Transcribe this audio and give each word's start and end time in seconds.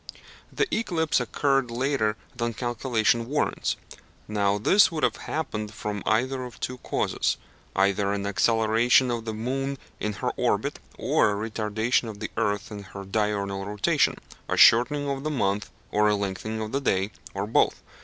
The 0.51 0.67
eclipse 0.75 1.19
occurred 1.19 1.69
later 1.69 2.17
than 2.35 2.55
calculation 2.55 3.27
warrants. 3.29 3.75
Now 4.27 4.57
this 4.57 4.91
would 4.91 5.03
have 5.03 5.17
happened 5.27 5.75
from 5.75 6.01
either 6.07 6.43
of 6.43 6.59
two 6.59 6.79
causes, 6.79 7.37
either 7.75 8.11
an 8.11 8.25
acceleration 8.25 9.11
of 9.11 9.25
the 9.25 9.33
moon 9.35 9.77
in 9.99 10.13
her 10.13 10.31
orbit, 10.37 10.79
or 10.97 11.29
a 11.45 11.49
retardation 11.51 12.09
of 12.09 12.19
the 12.19 12.31
earth 12.35 12.71
in 12.71 12.81
her 12.81 13.05
diurnal 13.05 13.63
rotation 13.63 14.15
a 14.49 14.57
shortening 14.57 15.07
of 15.07 15.23
the 15.23 15.29
month 15.29 15.69
or 15.91 16.07
a 16.09 16.15
lengthening 16.15 16.61
of 16.61 16.71
the 16.71 16.81
day, 16.81 17.11
or 17.35 17.45
both. 17.45 17.83